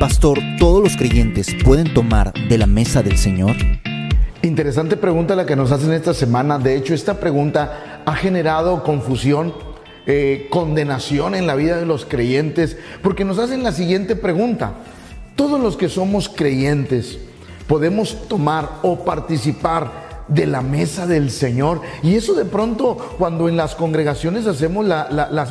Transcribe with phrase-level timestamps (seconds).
[0.00, 3.54] Pastor, ¿todos los creyentes pueden tomar de la mesa del Señor?
[4.42, 6.58] Interesante pregunta la que nos hacen esta semana.
[6.58, 9.54] De hecho, esta pregunta ha generado confusión,
[10.06, 14.74] eh, condenación en la vida de los creyentes, porque nos hacen la siguiente pregunta.
[15.36, 17.18] Todos los que somos creyentes
[17.68, 21.80] podemos tomar o participar de la mesa del Señor.
[22.02, 24.86] Y eso de pronto, cuando en las congregaciones hacemos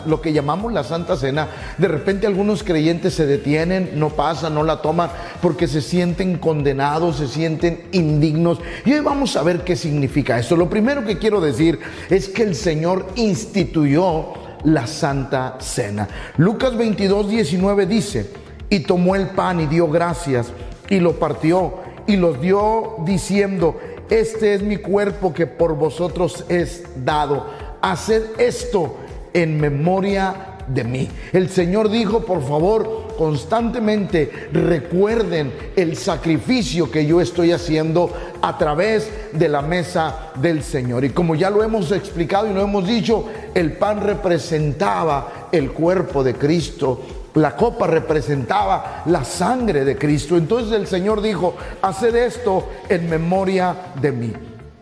[0.05, 1.47] lo que llamamos la Santa Cena,
[1.77, 5.09] de repente algunos creyentes se detienen, no pasan, no la toman,
[5.41, 8.59] porque se sienten condenados, se sienten indignos.
[8.85, 10.55] Y hoy vamos a ver qué significa eso.
[10.55, 14.33] Lo primero que quiero decir es que el Señor instituyó
[14.63, 16.07] la Santa Cena.
[16.37, 18.31] Lucas 22, 19 dice,
[18.69, 20.51] y tomó el pan y dio gracias
[20.89, 21.75] y lo partió
[22.07, 23.77] y los dio diciendo,
[24.09, 27.45] este es mi cuerpo que por vosotros es dado.
[27.81, 28.97] Haced esto
[29.33, 31.09] en memoria de mí.
[31.31, 38.11] El Señor dijo, por favor, constantemente recuerden el sacrificio que yo estoy haciendo
[38.41, 41.03] a través de la mesa del Señor.
[41.03, 46.23] Y como ya lo hemos explicado y lo hemos dicho, el pan representaba el cuerpo
[46.23, 50.37] de Cristo la copa representaba la sangre de Cristo.
[50.37, 54.33] Entonces el Señor dijo, haced esto en memoria de mí.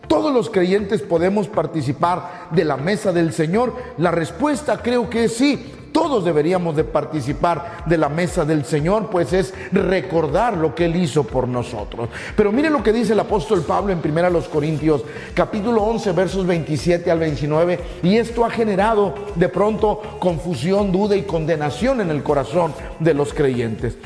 [0.08, 3.74] ¿Todos los creyentes podemos participar de la mesa del Señor?
[3.98, 5.74] La respuesta creo que es sí.
[5.92, 10.96] Todos deberíamos de participar de la mesa del Señor, pues es recordar lo que Él
[10.96, 12.08] hizo por nosotros.
[12.34, 17.10] Pero mire lo que dice el apóstol Pablo en 1 Corintios, capítulo 11, versos 27
[17.10, 22.72] al 29, y esto ha generado de pronto confusión, duda y condenación en el corazón
[22.98, 23.96] de los creyentes.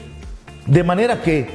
[0.67, 1.47] De manera que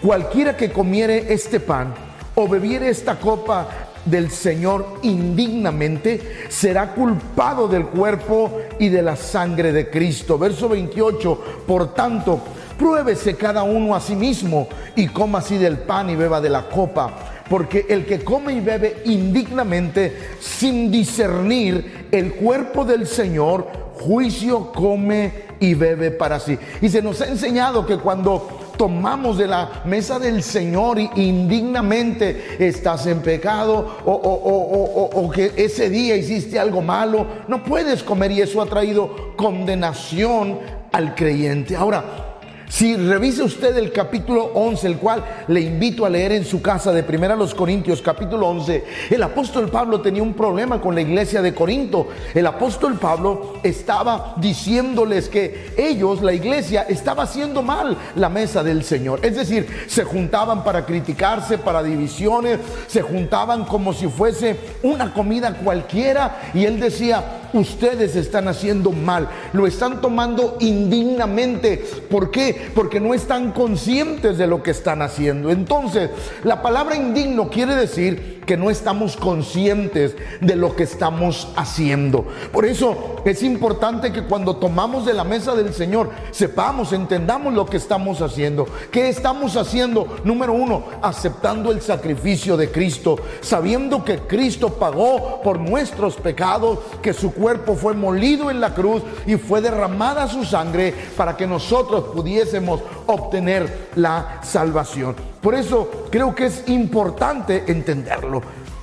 [0.00, 1.92] cualquiera que comiere este pan
[2.34, 3.68] o bebiere esta copa
[4.04, 10.38] del Señor indignamente, será culpado del cuerpo y de la sangre de Cristo.
[10.38, 12.40] Verso 28, por tanto,
[12.78, 16.68] pruébese cada uno a sí mismo y coma así del pan y beba de la
[16.68, 17.12] copa.
[17.48, 23.66] Porque el que come y bebe indignamente, sin discernir el cuerpo del Señor,
[24.00, 26.58] juicio come y bebe para sí.
[26.80, 32.56] Y se nos ha enseñado que cuando tomamos de la mesa del Señor y indignamente
[32.58, 38.42] estás en pecado o, o, que ese día hiciste algo malo, no puedes comer y
[38.42, 40.58] eso ha traído condenación
[40.92, 41.76] al creyente.
[41.76, 42.23] Ahora,
[42.68, 46.92] si revisa usted el capítulo 11, el cual le invito a leer en su casa
[46.92, 51.42] de Primera los Corintios, capítulo 11, el apóstol Pablo tenía un problema con la iglesia
[51.42, 52.08] de Corinto.
[52.34, 58.82] El apóstol Pablo estaba diciéndoles que ellos, la iglesia, estaba haciendo mal la mesa del
[58.82, 59.20] Señor.
[59.22, 65.54] Es decir, se juntaban para criticarse, para divisiones, se juntaban como si fuese una comida
[65.54, 71.84] cualquiera y él decía, ustedes están haciendo mal, lo están tomando indignamente.
[72.10, 72.70] ¿Por qué?
[72.74, 75.50] Porque no están conscientes de lo que están haciendo.
[75.50, 76.10] Entonces,
[76.42, 82.24] la palabra indigno quiere decir que no estamos conscientes de lo que estamos haciendo.
[82.52, 87.66] Por eso es importante que cuando tomamos de la mesa del Señor, sepamos, entendamos lo
[87.66, 88.66] que estamos haciendo.
[88.90, 90.06] ¿Qué estamos haciendo?
[90.24, 97.12] Número uno, aceptando el sacrificio de Cristo, sabiendo que Cristo pagó por nuestros pecados, que
[97.12, 102.04] su cuerpo fue molido en la cruz y fue derramada su sangre para que nosotros
[102.14, 105.33] pudiésemos obtener la salvación.
[105.44, 108.40] Por eso creo que es importante entenderlo.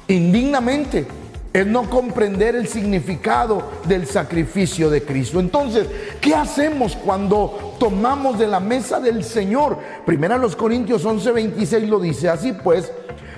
[0.08, 1.08] Indignamente
[1.52, 5.40] es no comprender el significado del sacrificio de Cristo.
[5.40, 5.88] Entonces,
[6.22, 9.80] ¿qué hacemos cuando tomamos de la mesa del Señor?
[10.06, 12.92] Primera los Corintios 11:26 lo dice, así pues,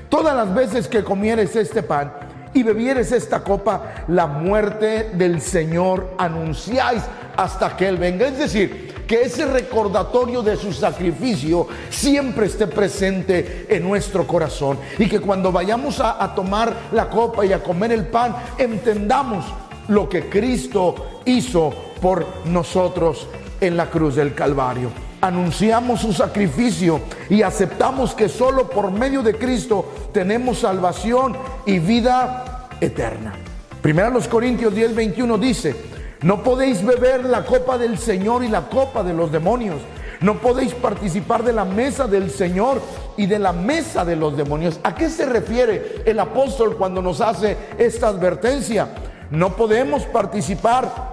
[0.09, 2.11] todas las veces que comieres este pan
[2.53, 7.03] y bebieres esta copa, la muerte del Señor anunciáis
[7.37, 8.27] hasta que Él venga.
[8.27, 15.07] Es decir, que ese recordatorio de su sacrificio siempre esté presente en nuestro corazón y
[15.07, 19.45] que cuando vayamos a, tomar la copa y a comer el pan, entendamos
[19.87, 23.27] lo que Cristo hizo por nosotros
[23.59, 24.89] en la cruz del Calvario.
[25.21, 26.99] Anunciamos su sacrificio
[27.29, 31.35] y aceptamos que solo por medio de Cristo tenemos salvación
[31.65, 33.33] y vida eterna.
[33.81, 35.75] Primero los Corintios 10, 21 dice,
[36.23, 39.81] no podéis beber la copa del Señor y la copa de los demonios.
[40.21, 42.81] No podéis participar de la mesa del Señor
[43.17, 44.79] y de la mesa de los demonios.
[44.83, 48.87] ¿A qué se refiere el apóstol cuando nos hace esta advertencia?
[49.31, 51.12] No podemos participar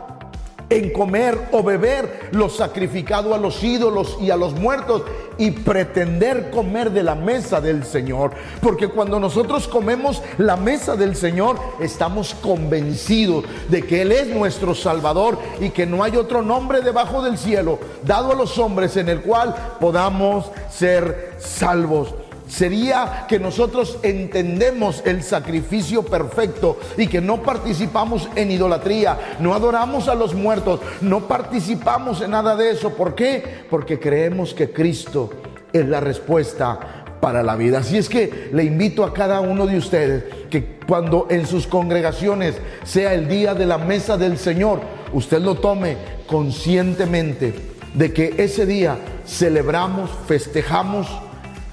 [0.71, 5.03] en comer o beber lo sacrificado a los ídolos y a los muertos
[5.37, 8.33] y pretender comer de la mesa del Señor.
[8.63, 14.75] Porque cuando nosotros comemos la mesa del Señor, estamos convencidos de que Él es nuestro
[14.75, 19.09] Salvador y que no hay otro nombre debajo del cielo dado a los hombres en
[19.09, 22.15] el cual podamos ser salvos
[22.51, 30.09] sería que nosotros entendemos el sacrificio perfecto y que no participamos en idolatría, no adoramos
[30.09, 32.91] a los muertos, no participamos en nada de eso.
[32.91, 33.65] ¿Por qué?
[33.71, 35.31] Porque creemos que Cristo
[35.73, 37.79] es la respuesta para la vida.
[37.79, 42.57] Así es que le invito a cada uno de ustedes que cuando en sus congregaciones
[42.83, 44.81] sea el día de la mesa del Señor,
[45.13, 45.97] usted lo tome
[46.27, 47.55] conscientemente
[47.95, 51.09] de que ese día celebramos, festejamos,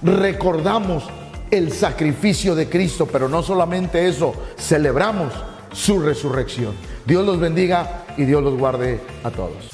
[0.02, 1.06] recordamos
[1.52, 5.34] el sacrificio de Cristo, pero no solamente eso, celebramos
[5.72, 6.74] su resurrección.
[7.06, 9.70] Dios los bendiga y Dios los guarde a todos.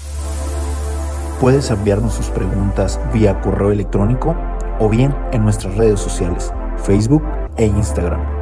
[1.39, 4.35] Puedes enviarnos sus preguntas vía correo electrónico
[4.79, 7.23] o bien en nuestras redes sociales, Facebook
[7.57, 8.32] e Instagram